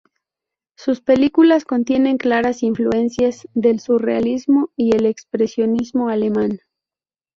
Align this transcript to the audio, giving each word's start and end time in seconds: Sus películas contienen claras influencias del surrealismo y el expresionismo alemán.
Sus 0.75 0.99
películas 0.99 1.63
contienen 1.63 2.17
claras 2.17 2.63
influencias 2.63 3.47
del 3.53 3.79
surrealismo 3.79 4.71
y 4.75 4.95
el 4.95 5.05
expresionismo 5.05 6.09
alemán. 6.09 6.59